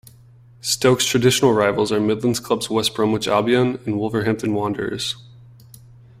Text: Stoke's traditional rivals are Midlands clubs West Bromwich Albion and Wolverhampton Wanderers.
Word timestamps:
Stoke's 0.61 1.05
traditional 1.05 1.53
rivals 1.53 1.91
are 1.91 1.99
Midlands 1.99 2.39
clubs 2.39 2.71
West 2.71 2.95
Bromwich 2.95 3.27
Albion 3.27 3.79
and 3.85 3.99
Wolverhampton 3.99 4.55
Wanderers. 4.55 5.15